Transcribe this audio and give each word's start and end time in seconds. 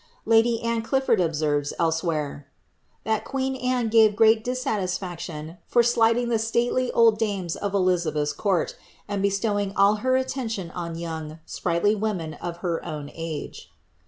Lady 0.25 0.63
Anne 0.63 0.81
Clifford 0.81 1.19
observes, 1.21 1.73
elsewhere, 1.77 2.47
^that 3.05 3.23
queen 3.23 3.55
Anne 3.57 3.87
gave 3.87 4.15
great 4.15 4.43
dissatisfaction 4.43 5.59
for 5.67 5.83
slighting 5.83 6.29
the 6.29 6.39
stately 6.39 6.91
old 6.93 7.19
dames 7.19 7.55
of 7.55 7.75
Elizabeth's 7.75 8.33
court, 8.33 8.75
and 9.07 9.21
bestowing 9.21 9.71
all 9.75 9.97
her 9.97 10.15
attention 10.17 10.71
on 10.71 10.97
young, 10.97 11.37
sprightly 11.45 11.93
women 11.93 12.33
of 12.33 12.57
her 12.65 12.83
own 12.83 13.11
age." 13.13 13.69